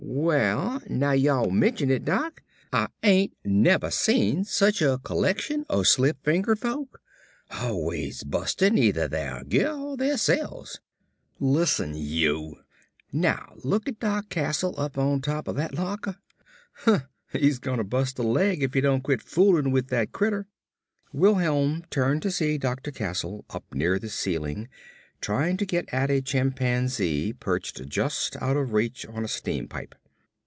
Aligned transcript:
"Well 0.13 0.81
now 0.89 1.11
y'all 1.13 1.51
mention 1.51 1.89
it, 1.89 2.03
Doc, 2.05 2.43
Ah 2.73 2.89
ain't 3.01 3.33
nevah 3.45 3.89
seen 3.91 4.43
sich 4.43 4.81
a 4.81 4.99
collection 5.01 5.65
o' 5.69 5.83
slip 5.83 6.17
fingered 6.23 6.59
folk. 6.59 7.01
Always 7.51 8.23
bustin' 8.25 8.77
either 8.77 9.07
their 9.07 9.43
gear 9.45 9.71
or 9.71 9.95
theirselves." 9.97 10.79
"Listen, 11.39 11.95
you" 11.95 12.57
"Now 13.13 13.53
lookit 13.63 13.99
Doc 14.01 14.27
Castle 14.29 14.75
up 14.77 14.97
on 14.97 15.21
top 15.21 15.47
o' 15.47 15.53
that 15.53 15.73
lockah. 15.75 16.19
He's 17.31 17.59
gonna 17.59 17.83
bust 17.85 18.19
a 18.19 18.23
leg 18.23 18.61
if 18.61 18.73
he 18.73 18.81
don't 18.81 19.03
quit 19.03 19.21
foolin' 19.21 19.71
with 19.71 19.87
that 19.87 20.11
critter." 20.11 20.45
Wilholm 21.13 21.83
turned 21.89 22.21
to 22.23 22.31
see 22.31 22.57
Dr. 22.57 22.91
Castle 22.91 23.45
up 23.49 23.63
near 23.73 23.97
the 23.97 24.09
ceiling 24.09 24.67
trying 25.21 25.55
to 25.55 25.65
get 25.67 25.87
at 25.93 26.09
a 26.09 26.19
chimpanzee 26.21 27.31
perched 27.33 27.85
just 27.87 28.35
out 28.41 28.57
of 28.57 28.73
reach 28.73 29.05
on 29.05 29.23
a 29.23 29.27
steam 29.27 29.67
pipe. 29.67 29.93